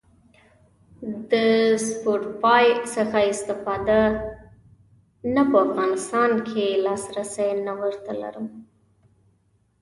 [1.31, 1.33] د
[1.87, 3.99] سپوټیفای څخه استفاده؟
[5.35, 8.47] نه په افغانستان کی لاسرسی نه ور ته لرم